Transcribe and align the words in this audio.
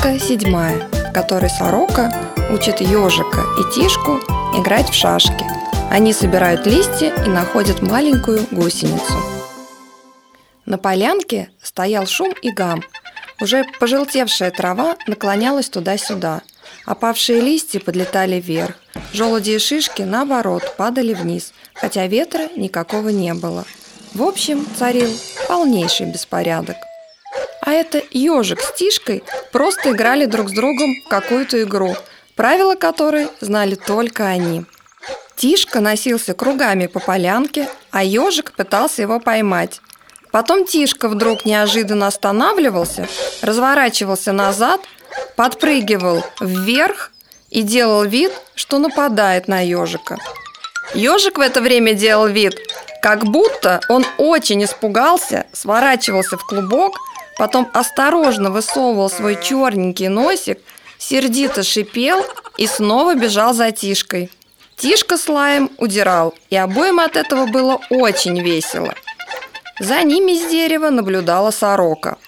Сказка 0.00 0.18
седьмая, 0.18 0.88
в 0.92 1.12
которой 1.12 1.50
сорока 1.50 2.10
учит 2.50 2.80
ежика 2.80 3.44
и 3.58 3.74
тишку 3.74 4.18
играть 4.58 4.88
в 4.88 4.94
шашки. 4.94 5.44
Они 5.90 6.14
собирают 6.14 6.66
листья 6.66 7.12
и 7.26 7.28
находят 7.28 7.82
маленькую 7.82 8.46
гусеницу. 8.50 9.12
На 10.64 10.78
полянке 10.78 11.50
стоял 11.62 12.06
шум 12.06 12.32
и 12.40 12.50
гам. 12.50 12.82
Уже 13.42 13.66
пожелтевшая 13.78 14.50
трава 14.50 14.96
наклонялась 15.06 15.68
туда-сюда. 15.68 16.40
Опавшие 16.86 17.42
листья 17.42 17.78
подлетали 17.78 18.40
вверх. 18.40 18.76
Желуди 19.12 19.50
и 19.50 19.58
шишки, 19.58 20.00
наоборот, 20.00 20.76
падали 20.78 21.12
вниз, 21.12 21.52
хотя 21.74 22.06
ветра 22.06 22.48
никакого 22.56 23.10
не 23.10 23.34
было. 23.34 23.66
В 24.14 24.22
общем, 24.22 24.66
царил 24.78 25.10
полнейший 25.46 26.06
беспорядок. 26.06 26.76
А 27.70 27.72
это 27.72 28.02
ежик 28.10 28.60
с 28.60 28.72
Тишкой 28.72 29.22
просто 29.52 29.92
играли 29.92 30.24
друг 30.24 30.48
с 30.48 30.52
другом 30.52 30.92
в 31.04 31.08
какую-то 31.08 31.62
игру, 31.62 31.94
правила 32.34 32.74
которой 32.74 33.28
знали 33.40 33.76
только 33.76 34.26
они. 34.26 34.64
Тишка 35.36 35.78
носился 35.78 36.34
кругами 36.34 36.88
по 36.88 36.98
полянке, 36.98 37.68
а 37.92 38.02
ежик 38.02 38.50
пытался 38.56 39.02
его 39.02 39.20
поймать. 39.20 39.80
Потом 40.32 40.66
Тишка 40.66 41.08
вдруг 41.08 41.44
неожиданно 41.44 42.08
останавливался, 42.08 43.06
разворачивался 43.40 44.32
назад, 44.32 44.80
подпрыгивал 45.36 46.24
вверх 46.40 47.12
и 47.50 47.62
делал 47.62 48.02
вид, 48.02 48.32
что 48.56 48.78
нападает 48.78 49.46
на 49.46 49.60
ежика. 49.60 50.18
Ежик 50.92 51.38
в 51.38 51.40
это 51.40 51.60
время 51.60 51.94
делал 51.94 52.26
вид, 52.26 52.58
как 53.00 53.26
будто 53.26 53.80
он 53.88 54.04
очень 54.18 54.64
испугался, 54.64 55.46
сворачивался 55.52 56.36
в 56.36 56.44
клубок– 56.44 56.98
потом 57.40 57.70
осторожно 57.72 58.50
высовывал 58.50 59.08
свой 59.08 59.42
черненький 59.42 60.08
носик, 60.08 60.58
сердито 60.98 61.62
шипел 61.62 62.22
и 62.58 62.66
снова 62.66 63.14
бежал 63.14 63.54
за 63.54 63.70
Тишкой. 63.70 64.30
Тишка 64.76 65.16
с 65.16 65.26
лаем 65.26 65.70
удирал, 65.78 66.34
и 66.50 66.56
обоим 66.56 67.00
от 67.00 67.16
этого 67.16 67.46
было 67.46 67.80
очень 67.88 68.38
весело. 68.42 68.92
За 69.78 70.02
ними 70.02 70.34
с 70.34 70.50
дерева 70.50 70.90
наблюдала 70.90 71.50
сорока. 71.50 72.18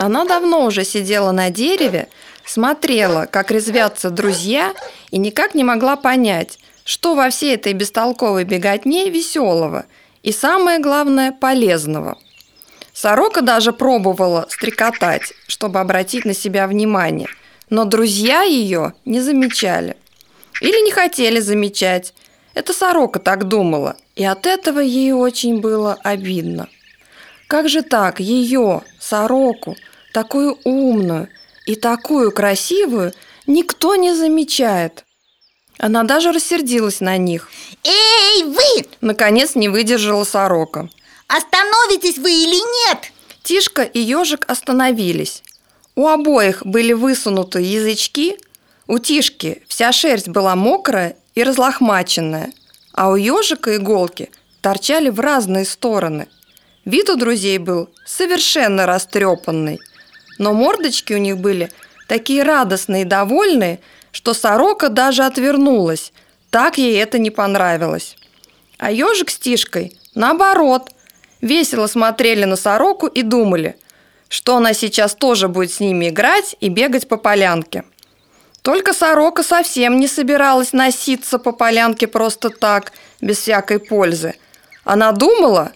Она 0.00 0.24
давно 0.24 0.64
уже 0.64 0.82
сидела 0.84 1.30
на 1.30 1.50
дереве, 1.50 2.08
смотрела, 2.44 3.26
как 3.30 3.52
резвятся 3.52 4.10
друзья, 4.10 4.74
и 5.12 5.18
никак 5.18 5.54
не 5.54 5.62
могла 5.62 5.94
понять, 5.94 6.58
что 6.84 7.14
во 7.14 7.30
всей 7.30 7.54
этой 7.54 7.72
бестолковой 7.72 8.42
беготне 8.42 9.10
веселого 9.10 9.84
и, 10.24 10.32
самое 10.32 10.80
главное, 10.80 11.30
полезного– 11.30 12.18
Сорока 12.94 13.40
даже 13.40 13.72
пробовала 13.72 14.46
стрекотать, 14.48 15.32
чтобы 15.48 15.80
обратить 15.80 16.24
на 16.24 16.32
себя 16.32 16.68
внимание, 16.68 17.28
но 17.68 17.84
друзья 17.84 18.42
ее 18.42 18.94
не 19.04 19.20
замечали. 19.20 19.96
Или 20.60 20.80
не 20.84 20.92
хотели 20.92 21.40
замечать. 21.40 22.14
Это 22.54 22.72
сорока 22.72 23.18
так 23.18 23.48
думала, 23.48 23.96
и 24.14 24.24
от 24.24 24.46
этого 24.46 24.78
ей 24.78 25.10
очень 25.12 25.60
было 25.60 25.98
обидно. 26.04 26.68
Как 27.48 27.68
же 27.68 27.82
так 27.82 28.20
ее, 28.20 28.82
сороку, 29.00 29.76
такую 30.12 30.56
умную 30.62 31.28
и 31.66 31.74
такую 31.74 32.30
красивую, 32.30 33.12
никто 33.48 33.96
не 33.96 34.14
замечает? 34.14 35.04
Она 35.78 36.04
даже 36.04 36.30
рассердилась 36.30 37.00
на 37.00 37.16
них. 37.16 37.50
Эй, 37.82 38.44
вы! 38.44 38.86
Наконец 39.00 39.56
не 39.56 39.68
выдержала 39.68 40.22
сорока. 40.22 40.88
Остановитесь 41.26 42.18
вы 42.18 42.30
или 42.32 42.88
нет? 42.88 43.12
Тишка 43.42 43.82
и 43.82 44.00
ежик 44.00 44.44
остановились. 44.48 45.42
У 45.96 46.08
обоих 46.08 46.64
были 46.64 46.92
высунуты 46.92 47.60
язычки, 47.60 48.36
у 48.86 48.98
Тишки 48.98 49.62
вся 49.68 49.92
шерсть 49.92 50.28
была 50.28 50.56
мокрая 50.56 51.16
и 51.34 51.42
разлохмаченная, 51.42 52.52
а 52.92 53.10
у 53.10 53.16
ежика 53.16 53.76
иголки 53.76 54.30
торчали 54.60 55.08
в 55.10 55.20
разные 55.20 55.64
стороны. 55.64 56.28
Вид 56.84 57.08
у 57.10 57.16
друзей 57.16 57.58
был 57.58 57.90
совершенно 58.06 58.86
растрепанный, 58.86 59.78
но 60.38 60.52
мордочки 60.52 61.12
у 61.14 61.18
них 61.18 61.38
были 61.38 61.70
такие 62.08 62.42
радостные 62.42 63.02
и 63.02 63.06
довольные, 63.06 63.80
что 64.10 64.34
сорока 64.34 64.88
даже 64.88 65.24
отвернулась, 65.24 66.12
так 66.50 66.78
ей 66.78 67.00
это 67.00 67.18
не 67.18 67.30
понравилось. 67.30 68.16
А 68.78 68.90
ежик 68.90 69.30
с 69.30 69.38
Тишкой, 69.38 69.98
наоборот, 70.14 70.90
весело 71.44 71.86
смотрели 71.86 72.44
на 72.44 72.56
сороку 72.56 73.06
и 73.06 73.22
думали, 73.22 73.76
что 74.28 74.56
она 74.56 74.72
сейчас 74.72 75.14
тоже 75.14 75.48
будет 75.48 75.72
с 75.72 75.80
ними 75.80 76.08
играть 76.08 76.56
и 76.60 76.68
бегать 76.68 77.06
по 77.06 77.16
полянке. 77.16 77.84
Только 78.62 78.94
сорока 78.94 79.42
совсем 79.42 80.00
не 80.00 80.08
собиралась 80.08 80.72
носиться 80.72 81.38
по 81.38 81.52
полянке 81.52 82.06
просто 82.06 82.48
так, 82.48 82.92
без 83.20 83.38
всякой 83.38 83.78
пользы. 83.78 84.34
Она 84.84 85.12
думала, 85.12 85.72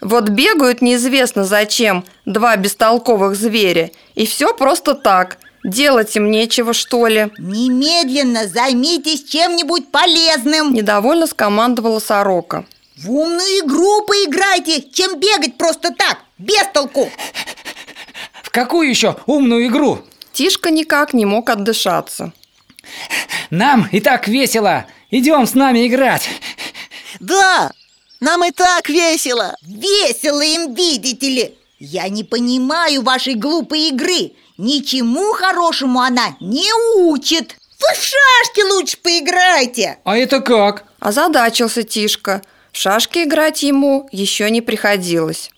вот 0.00 0.30
бегают 0.30 0.80
неизвестно 0.80 1.44
зачем 1.44 2.04
два 2.24 2.56
бестолковых 2.56 3.36
зверя, 3.36 3.90
и 4.14 4.26
все 4.26 4.54
просто 4.54 4.94
так, 4.94 5.36
делать 5.62 6.16
им 6.16 6.30
нечего, 6.30 6.72
что 6.72 7.06
ли. 7.06 7.30
Немедленно 7.38 8.48
займитесь 8.48 9.24
чем-нибудь 9.24 9.92
полезным 9.92 10.72
Недовольно 10.72 11.26
скомандовала 11.26 11.98
сорока. 11.98 12.64
В 13.02 13.10
умную 13.10 13.60
игру 13.60 14.02
поиграйте, 14.02 14.82
чем 14.82 15.18
бегать 15.18 15.56
просто 15.56 15.90
так, 15.90 16.18
без 16.36 16.66
толку. 16.74 17.10
В 18.42 18.50
какую 18.50 18.90
еще 18.90 19.16
умную 19.24 19.68
игру? 19.68 20.00
Тишка 20.34 20.70
никак 20.70 21.14
не 21.14 21.24
мог 21.24 21.48
отдышаться. 21.48 22.34
Нам 23.48 23.88
и 23.90 24.00
так 24.00 24.28
весело. 24.28 24.84
Идем 25.10 25.46
с 25.46 25.54
нами 25.54 25.86
играть. 25.86 26.28
Да, 27.20 27.72
нам 28.20 28.44
и 28.44 28.50
так 28.50 28.90
весело. 28.90 29.56
Весело 29.62 30.42
им, 30.42 30.74
видите 30.74 31.28
ли. 31.30 31.54
Я 31.78 32.06
не 32.10 32.22
понимаю 32.22 33.00
вашей 33.00 33.34
глупой 33.34 33.88
игры. 33.88 34.32
Ничему 34.58 35.32
хорошему 35.32 36.00
она 36.00 36.36
не 36.38 36.70
учит. 36.98 37.56
Вы 37.80 37.94
в 37.94 38.04
шашки 38.04 38.60
лучше 38.70 38.98
поиграйте. 38.98 39.98
А 40.04 40.18
это 40.18 40.40
как? 40.40 40.84
Озадачился 40.98 41.82
Тишка– 41.82 42.42
в 42.72 42.76
шашки 42.76 43.24
играть 43.24 43.62
ему 43.62 44.08
еще 44.12 44.50
не 44.50 44.60
приходилось. 44.60 45.50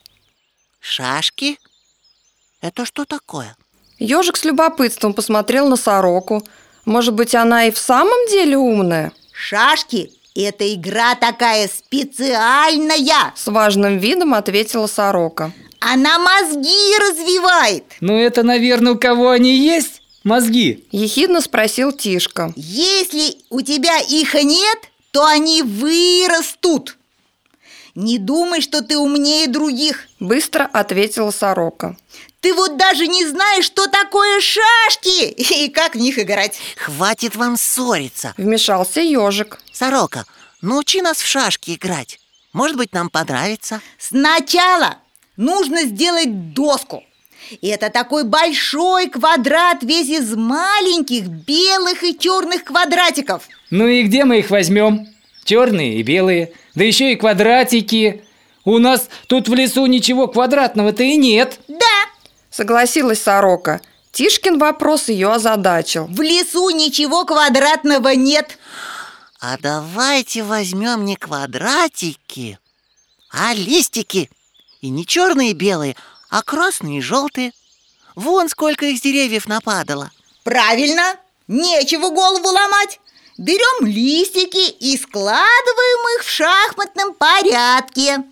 Шашки? 0.81 1.59
Это 2.61 2.85
что 2.85 3.05
такое? 3.05 3.57
Ежик 3.99 4.37
с 4.37 4.45
любопытством 4.45 5.15
посмотрел 5.15 5.69
на 5.69 5.77
сороку. 5.77 6.43
Может 6.85 7.15
быть, 7.15 7.35
она 7.35 7.67
и 7.67 7.71
в 7.71 7.79
самом 7.79 8.29
деле 8.29 8.57
умная? 8.57 9.13
Шашки– 9.33 10.11
это 10.35 10.73
игра 10.75 11.15
такая 11.15 11.69
специальная 11.69 13.33
С 13.37 13.47
важным 13.47 13.99
видом 13.99 14.35
ответила 14.35 14.87
сорока 14.87 15.53
Она 15.81 16.19
мозги 16.19 16.99
развивает 16.99 17.85
Ну 18.01 18.17
это, 18.17 18.43
наверное, 18.43 18.93
у 18.93 18.99
кого 18.99 19.31
они 19.31 19.57
есть? 19.57 20.03
Мозги 20.25 20.87
Ехидно 20.91 21.41
спросил 21.41 21.93
Тишка 21.93 22.53
Если 22.57 23.37
у 23.51 23.61
тебя 23.61 23.99
их 23.99 24.35
нет, 24.35 24.79
то 25.11 25.25
они 25.25 25.63
вырастут 25.63 26.97
не 27.95 28.19
думай, 28.19 28.61
что 28.61 28.83
ты 28.83 28.97
умнее 28.97 29.49
других 29.49 30.09
Быстро 30.19 30.65
ответила 30.65 31.31
сорока. 31.31 31.97
Ты 32.41 32.55
вот 32.55 32.77
даже 32.77 33.07
не 33.07 33.27
знаешь, 33.27 33.65
что 33.65 33.87
такое 33.87 34.41
шашки! 34.41 35.31
И 35.65 35.69
как 35.69 35.95
в 35.95 35.99
них 35.99 36.19
играть? 36.19 36.59
Хватит 36.77 37.37
вам 37.37 37.57
ссориться 37.57 38.35
Вмешался 38.37 39.01
ежик. 39.01 39.61
Сорока, 39.73 40.25
научи 40.61 41.03
нас 41.03 41.19
в 41.19 41.27
шашки 41.27 41.75
играть. 41.75 42.19
Может 42.53 42.77
быть, 42.77 42.93
нам 42.93 43.09
понравится 43.11 43.81
Сначала 43.99 44.97
нужно 45.37 45.85
сделать 45.85 46.53
доску. 46.53 47.05
И 47.61 47.69
это 47.69 47.91
такой 47.91 48.25
большой 48.25 49.09
квадрат 49.09 49.83
весь 49.83 50.09
из 50.09 50.35
маленьких 50.35 51.27
белых 51.27 52.03
и 52.03 52.19
черных 52.19 52.65
квадратиков 52.65 53.49
Ну 53.71 53.87
и 53.87 54.05
где 54.05 54.25
мы 54.25 54.39
их 54.39 54.51
возьмем? 54.51 55.09
Черные 55.45 55.97
и 55.97 56.03
белые 56.03 56.53
да 56.75 56.85
еще 56.85 57.13
и 57.13 57.17
квадратики. 57.17 58.25
У 58.65 58.79
нас 58.79 59.09
тут 59.27 59.49
в 59.49 59.55
лесу 59.55 59.87
ничего 59.87 60.29
квадратного-то 60.29 61.03
и 61.03 61.17
нет. 61.17 61.59
Да, 61.69 62.07
согласилась 62.51 63.21
сорока. 63.21 63.81
Тишкин 64.13 64.59
вопрос 64.59 65.09
ее 65.09 65.33
озадачил. 65.33 66.07
В 66.07 66.21
лесу 66.21 66.71
ничего 66.71 67.25
квадратного 67.25 68.15
нет. 68.15 68.59
А 69.41 69.57
давайте 69.59 70.45
возьмем 70.45 71.05
не 71.05 71.17
квадратики, 71.17 72.59
а 73.31 73.55
листики. 73.55 74.31
И 74.81 74.89
не 74.89 75.07
черные 75.07 75.51
и 75.51 75.55
белые, 75.55 75.97
а 76.29 76.43
красные 76.43 76.99
и 76.99 77.03
желтые. 77.03 77.53
Вон 78.15 78.49
сколько 78.49 78.87
их 78.87 78.99
с 78.99 79.01
деревьев 79.01 79.49
нападало. 79.49 80.11
Правильно, 80.45 81.17
нечего 81.49 82.11
голову 82.11 82.49
ломать. 82.49 83.01
Берем 83.43 83.87
листики 83.87 84.71
и 84.71 84.97
складываем 84.97 86.17
их 86.17 86.25
в 86.25 86.31
шахматном 86.31 87.13
порядке 87.13 88.23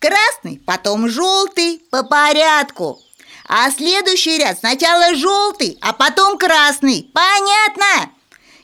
Красный, 0.00 0.60
потом 0.66 1.08
желтый 1.08 1.80
по 1.88 2.02
порядку 2.02 3.00
А 3.46 3.70
следующий 3.70 4.38
ряд 4.38 4.58
сначала 4.58 5.14
желтый, 5.14 5.78
а 5.80 5.92
потом 5.92 6.36
красный. 6.36 7.08
Понятно? 7.14 8.10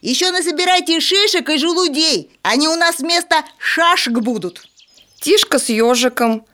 Еще 0.00 0.32
насобирайте 0.32 0.98
шишек 0.98 1.48
и 1.48 1.56
желудей. 1.56 2.36
Они 2.42 2.66
у 2.66 2.74
нас 2.74 2.98
вместо 2.98 3.44
шашек 3.58 4.14
будут. 4.14 4.66
Тишка 5.20 5.60
с 5.60 5.68
ежиком 5.68 6.44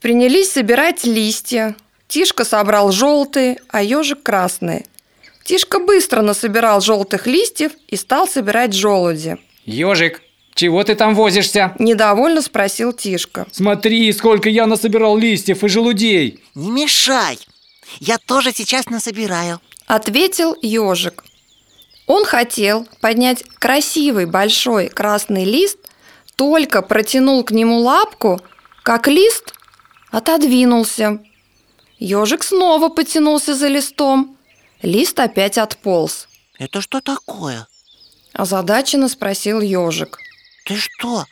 принялись 0.00 0.52
собирать 0.52 1.02
листья. 1.02 1.74
Тишка 2.06 2.44
собрал 2.44 2.92
желтые, 2.92 3.58
а 3.70 3.82
ежик 3.82 4.22
красные. 4.22 4.86
Тишка 5.44 5.78
быстро 5.78 6.22
насобирал 6.22 6.80
желтых 6.80 7.26
листьев 7.26 7.72
и 7.88 7.96
стал 7.96 8.26
собирать 8.26 8.72
желуди. 8.72 9.36
Ежик, 9.66 10.22
чего 10.54 10.82
ты 10.84 10.94
там 10.94 11.14
возишься? 11.14 11.74
Недовольно 11.78 12.40
спросил 12.40 12.92
Тишка. 12.92 13.46
Смотри, 13.52 14.10
сколько 14.12 14.48
я 14.48 14.66
насобирал 14.66 15.18
листьев 15.18 15.62
и 15.62 15.68
желудей. 15.68 16.42
Не 16.54 16.70
мешай. 16.70 17.38
Я 18.00 18.16
тоже 18.18 18.52
сейчас 18.52 18.86
насобираю. 18.86 19.60
Ответил 19.86 20.56
ежик. 20.62 21.24
Он 22.06 22.24
хотел 22.24 22.88
поднять 23.00 23.44
красивый 23.58 24.26
большой 24.26 24.88
красный 24.88 25.44
лист, 25.44 25.78
только 26.36 26.80
протянул 26.80 27.44
к 27.44 27.50
нему 27.50 27.80
лапку, 27.80 28.40
как 28.82 29.08
лист 29.08 29.52
отодвинулся. 30.10 31.20
Ежик 31.98 32.42
снова 32.42 32.88
потянулся 32.88 33.54
за 33.54 33.68
листом. 33.68 34.36
Лист 34.84 35.18
опять 35.18 35.56
отполз. 35.56 36.28
Это 36.58 36.82
что 36.82 37.00
такое? 37.00 37.66
Озадаченно 38.34 39.08
спросил 39.08 39.62
ежик. 39.62 40.18
Ты 40.66 40.76
что, 40.76 41.24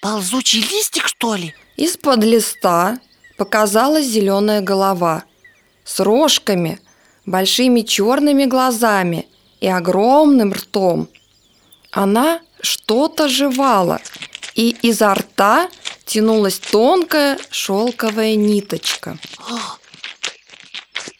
ползучий 0.00 0.60
листик, 0.60 1.08
что 1.08 1.34
ли? 1.34 1.56
Из-под 1.76 2.22
листа 2.22 3.00
показалась 3.36 4.06
зеленая 4.06 4.60
голова 4.60 5.24
с 5.84 5.98
рожками, 5.98 6.80
большими 7.26 7.80
черными 7.80 8.44
глазами 8.44 9.26
и 9.60 9.66
огромным 9.66 10.52
ртом. 10.52 11.08
Она 11.90 12.42
что-то 12.60 13.28
жевала, 13.28 14.00
и 14.54 14.70
изо 14.82 15.12
рта 15.14 15.68
тянулась 16.04 16.60
тонкая 16.60 17.38
шелковая 17.50 18.36
ниточка. 18.36 19.18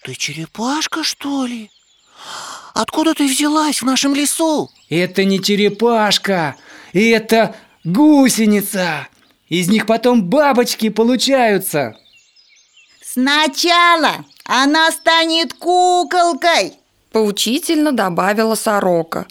Ты 0.04 0.14
черепашка, 0.14 1.02
что 1.02 1.46
ли? 1.46 1.70
Откуда 2.74 3.14
ты 3.14 3.26
взялась 3.26 3.80
в 3.80 3.86
нашем 3.86 4.14
лесу? 4.14 4.70
Это 4.90 5.24
не 5.24 5.42
черепашка, 5.42 6.56
это 6.92 7.56
гусеница. 7.84 9.08
Из 9.48 9.68
них 9.70 9.86
потом 9.86 10.22
бабочки 10.24 10.90
получаются. 10.90 11.96
Сначала 13.02 14.26
она 14.44 14.90
станет 14.90 15.54
куколкой. 15.54 16.74
Поучительно 17.10 17.90
добавила 17.90 18.56
сорока. 18.56 19.26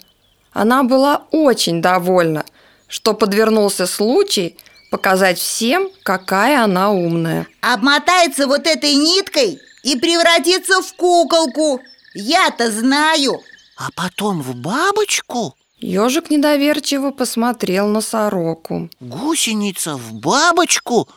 Она 0.52 0.82
была 0.82 1.22
очень 1.30 1.82
довольна, 1.82 2.44
что 2.88 3.14
подвернулся 3.14 3.86
случай 3.86 4.56
показать 4.90 5.38
всем, 5.38 5.88
какая 6.02 6.64
она 6.64 6.90
умная. 6.90 7.46
Обмотается 7.60 8.48
вот 8.48 8.66
этой 8.66 8.94
ниткой 8.96 9.60
и 9.84 9.96
превратится 9.96 10.82
в 10.82 10.94
куколку. 10.94 11.80
Я-то 12.14 12.70
знаю. 12.70 13.40
А 13.76 13.90
потом 13.94 14.42
в 14.42 14.56
бабочку? 14.56 15.54
Ежик 15.78 16.30
недоверчиво 16.30 17.10
посмотрел 17.10 17.86
на 17.88 18.00
сороку. 18.00 18.88
Гусеница 19.00 19.96
в 19.96 20.14
бабочку? 20.14 21.08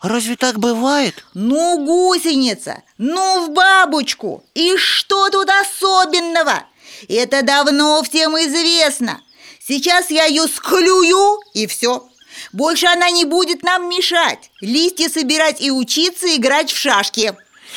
Разве 0.00 0.36
так 0.36 0.58
бывает? 0.58 1.24
Ну, 1.34 1.84
гусеница, 1.84 2.82
ну, 2.98 3.46
в 3.46 3.50
бабочку. 3.50 4.42
И 4.54 4.76
что 4.76 5.28
тут 5.28 5.48
особенного? 5.48 6.64
Это 7.08 7.42
давно 7.42 8.02
всем 8.02 8.36
известно. 8.36 9.20
Сейчас 9.60 10.10
я 10.10 10.24
ее 10.24 10.48
склюю, 10.48 11.40
и 11.52 11.66
все. 11.66 12.08
Больше 12.52 12.86
она 12.86 13.10
не 13.10 13.24
будет 13.24 13.62
нам 13.62 13.88
мешать. 13.88 14.50
Листья 14.60 15.08
собирать 15.08 15.60
и 15.60 15.70
учиться 15.70 16.34
играть 16.34 16.72
в 16.72 16.76
шашки. 16.76 17.36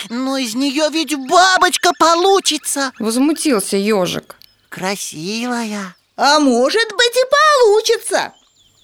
Но 0.10 0.38
из 0.38 0.56
нее 0.56 0.90
ведь 0.92 1.16
бабочка 1.16 1.92
получится. 1.98 2.92
Возмутился 3.00 3.78
ежик. 3.78 4.36
Красивая. 4.70 5.96
А 6.18 6.40
может 6.40 6.90
быть 6.92 7.16
и 7.16 7.26
получится. 7.66 8.34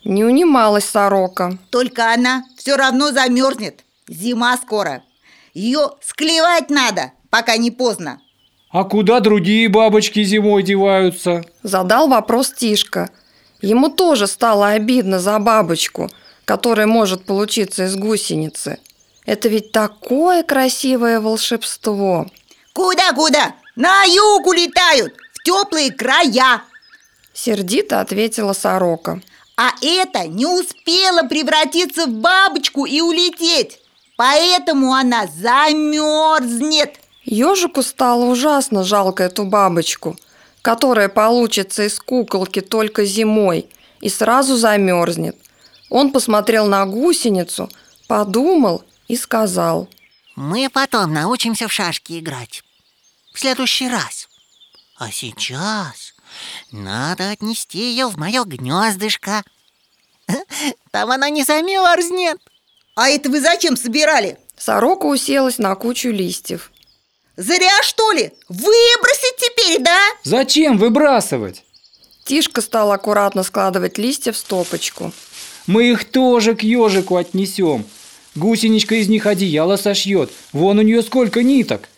Не 0.04 0.24
унималась 0.24 0.86
сорока. 0.86 1.58
Только 1.70 2.14
она 2.14 2.44
все 2.58 2.76
равно 2.76 3.12
замерзнет. 3.12 3.84
Зима 4.08 4.58
скоро. 4.58 5.04
Ее 5.54 5.92
склевать 6.02 6.70
надо, 6.70 7.12
пока 7.30 7.58
не 7.58 7.72
поздно. 7.72 8.20
А 8.72 8.84
куда 8.86 9.20
другие 9.20 9.68
бабочки 9.70 10.24
зимой 10.24 10.64
деваются? 10.64 11.44
Задал 11.62 12.08
вопрос 12.08 12.52
Тишка. 12.52 13.10
Ему 13.62 13.90
тоже 13.90 14.28
стало 14.28 14.70
обидно 14.70 15.20
за 15.20 15.38
бабочку, 15.40 16.10
которая 16.46 16.88
может 16.88 17.26
получиться 17.26 17.86
из 17.86 17.96
гусеницы. 17.96 18.80
Это 19.26 19.48
ведь 19.48 19.72
такое 19.72 20.44
красивое 20.44 21.20
волшебство. 21.20 22.28
Куда-куда? 22.74 23.56
На 23.76 24.04
юг 24.04 24.48
улетают, 24.48 25.14
в 25.34 25.44
теплые 25.44 25.92
края. 25.92 26.64
Сердито 27.34 28.02
ответила 28.02 28.54
сорока. 28.54 29.22
А 29.58 29.72
это 29.82 30.28
не 30.28 30.46
успела 30.46 31.24
превратиться 31.28 32.08
в 32.08 32.14
бабочку 32.14 32.86
и 32.86 33.00
улететь. 33.02 33.80
Поэтому 34.18 34.94
она 34.94 35.28
замерзнет. 35.28 37.00
Ежику 37.24 37.84
стало 37.84 38.26
ужасно 38.26 38.84
жалко 38.84 39.24
эту 39.24 39.46
бабочку, 39.46 40.18
которая 40.62 41.10
получится 41.10 41.84
из 41.84 42.00
куколки 42.00 42.62
только 42.62 43.06
зимой 43.06 43.70
и 44.00 44.10
сразу 44.10 44.58
замерзнет. 44.58 45.38
Он 45.90 46.12
посмотрел 46.12 46.66
на 46.66 46.86
гусеницу, 46.86 47.70
подумал 48.08 48.84
и 49.12 49.18
сказал. 49.18 49.90
Мы 50.38 50.70
потом 50.70 51.14
научимся 51.14 51.68
в 51.68 51.74
шашки 51.74 52.18
играть. 52.18 52.64
В 53.34 53.40
следующий 53.40 53.90
раз. 53.90 54.30
А 54.98 55.12
сейчас 55.12 56.14
надо 56.72 57.32
отнести 57.32 57.80
ее 57.80 58.08
в 58.08 58.18
мое 58.18 58.46
гнездышко. 58.46 59.44
Там 60.92 61.12
она 61.12 61.30
не 61.30 61.44
замерзнет. 61.44 62.40
А 62.96 63.10
это 63.10 63.30
вы 63.30 63.42
зачем 63.42 63.76
собирали? 63.76 64.40
Сорока 64.58 65.08
уселась 65.08 65.58
на 65.58 65.76
кучу 65.76 66.08
листьев. 66.10 66.72
Зря, 67.36 67.84
что 67.84 68.14
ли? 68.14 68.32
Выбросить 68.48 69.36
теперь, 69.38 69.82
да? 69.82 70.00
Зачем 70.24 70.78
выбрасывать? 70.78 71.66
Тишка 72.24 72.62
стал 72.62 72.94
аккуратно 72.94 73.44
складывать 73.44 73.98
листья 73.98 74.32
в 74.32 74.38
стопочку. 74.38 75.12
Мы 75.68 75.92
их 75.92 76.06
тоже 76.10 76.56
к 76.56 76.64
ежику 76.64 77.18
отнесем. 77.18 77.86
Гусеничка 78.36 78.96
из 78.96 79.10
них 79.10 79.26
одеяло 79.26 79.76
сошьет. 79.76 80.32
Вон 80.54 80.80
у 80.80 80.82
нее 80.82 81.02
сколько 81.02 81.44
ниток. 81.44 81.90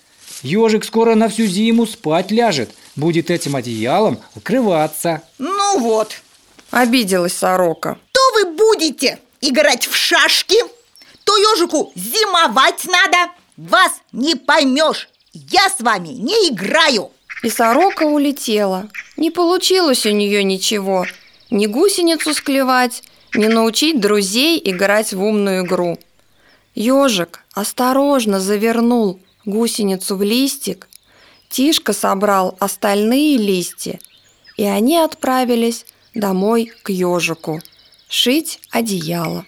Ежик 0.41 0.83
скоро 0.83 1.15
на 1.15 1.29
всю 1.29 1.45
зиму 1.45 1.85
спать 1.85 2.31
ляжет. 2.31 2.71
Будет 2.95 3.29
этим 3.29 3.55
одеялом 3.55 4.19
укрываться. 4.35 5.21
Ну 5.37 5.79
вот. 5.79 6.21
Обиделась 6.71 7.33
сорока. 7.33 7.97
То 8.11 8.19
вы 8.35 8.55
будете 8.55 9.19
играть 9.41 9.85
в 9.85 9.95
шашки, 9.95 10.57
то 11.23 11.37
ежику 11.37 11.91
зимовать 11.95 12.83
надо. 12.85 13.31
Вас 13.55 13.91
не 14.11 14.35
поймешь. 14.35 15.09
Я 15.33 15.69
с 15.69 15.79
вами 15.79 16.09
не 16.09 16.49
играю. 16.49 17.11
И 17.43 17.49
сорока 17.49 18.03
улетела. 18.03 18.89
Не 19.17 19.29
получилось 19.29 20.05
у 20.05 20.11
нее 20.11 20.43
ничего. 20.43 21.05
Ни 21.51 21.67
гусеницу 21.67 22.33
склевать, 22.33 23.03
ни 23.35 23.45
научить 23.45 23.99
друзей 23.99 24.59
играть 24.63 25.13
в 25.13 25.23
умную 25.23 25.65
игру. 25.65 25.99
Ежик 26.75 27.43
осторожно 27.53 28.39
завернул 28.39 29.19
гусеницу 29.45 30.15
в 30.15 30.23
листик. 30.23 30.87
Тишка 31.49 31.93
собрал 31.93 32.55
остальные 32.59 33.37
листья, 33.37 33.99
и 34.57 34.63
они 34.63 34.97
отправились 34.97 35.85
домой 36.15 36.71
к 36.83 36.89
ежику 36.89 37.61
шить 38.13 38.59
одеяло. 38.69 39.43